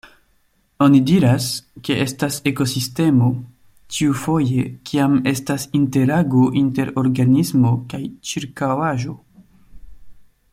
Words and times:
Oni 0.83 0.99
diras, 1.09 1.49
ke 1.87 1.97
estas 2.05 2.37
ekosistemo, 2.51 3.29
ĉiufoje 3.97 4.63
kiam 4.91 5.19
estas 5.33 5.67
interago 5.81 6.47
inter 6.63 6.93
organismo 7.03 7.75
kaj 7.93 8.01
ĉirkaŭaĵo. 8.31 9.17